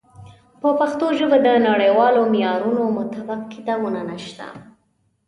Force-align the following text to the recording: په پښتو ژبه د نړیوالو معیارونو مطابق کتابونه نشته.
په 0.61 0.69
پښتو 0.79 1.05
ژبه 1.19 1.37
د 1.47 1.47
نړیوالو 1.69 2.21
معیارونو 2.33 2.83
مطابق 2.97 3.39
کتابونه 3.53 3.99
نشته. 4.09 4.45